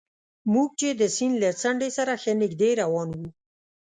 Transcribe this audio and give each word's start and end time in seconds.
موږ 0.53 0.69
چې 0.79 0.89
د 0.99 1.01
سیند 1.15 1.35
له 1.43 1.49
څنډې 1.61 1.89
سره 1.97 2.13
ښه 2.21 2.31
نژدې 2.41 2.69
روان 2.81 3.09
وو. 3.17 3.27